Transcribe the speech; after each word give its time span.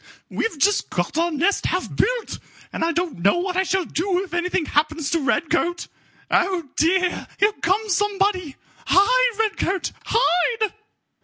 We've 0.31 0.57
just 0.57 0.89
got 0.89 1.15
our 1.15 1.29
nest 1.29 1.67
half 1.67 1.95
built, 1.95 2.39
and 2.73 2.83
I 2.83 2.91
don't 2.91 3.19
know 3.19 3.37
what 3.37 3.55
I 3.55 3.61
shall 3.61 3.85
do 3.85 4.23
if 4.23 4.33
anything 4.33 4.65
happens 4.65 5.11
to 5.11 5.19
Redcoat. 5.23 5.89
Oh, 6.31 6.69
dear, 6.75 7.27
here 7.37 7.53
comes 7.61 7.93
somebody! 7.95 8.55
Hide, 8.87 9.37
Redcoat! 9.37 9.91
Hide!" 10.05 10.73